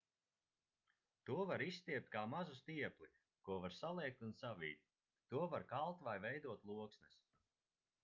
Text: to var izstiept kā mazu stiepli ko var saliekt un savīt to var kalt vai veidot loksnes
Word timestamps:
to 1.29 1.35
var 1.51 1.63
izstiept 1.65 2.09
kā 2.15 2.23
mazu 2.31 2.57
stiepli 2.61 3.11
ko 3.49 3.59
var 3.67 3.77
saliekt 3.83 4.27
un 4.31 4.35
savīt 4.43 4.91
to 5.35 5.47
var 5.57 5.71
kalt 5.79 6.05
vai 6.11 6.21
veidot 6.29 6.71
loksnes 6.75 7.25